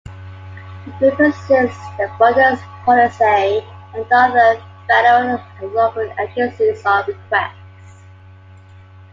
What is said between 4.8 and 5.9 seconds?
federal and